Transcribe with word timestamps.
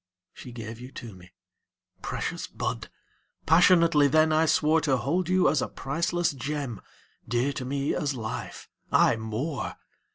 She 0.33 0.51
gave 0.51 0.79
you 0.79 0.91
to 0.93 1.13
me. 1.13 1.31
Precious 2.01 2.47
bud! 2.47 2.89
Passionately 3.45 4.07
then 4.07 4.33
I 4.33 4.47
swore 4.47 4.81
To 4.81 4.97
hold 4.97 5.29
you 5.29 5.47
as 5.47 5.61
a 5.61 5.67
priceless 5.67 6.31
gem, 6.31 6.81
Dear 7.27 7.53
to 7.53 7.65
me 7.65 7.93
as 7.93 8.15
life 8.15 8.67
aye 8.91 9.15
more! 9.17 9.75